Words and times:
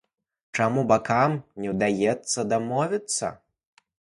Чаму 0.59 0.81
бакам 0.91 1.35
не 1.65 1.69
ўдаецца 1.75 2.47
дамовіцца? 2.55 3.33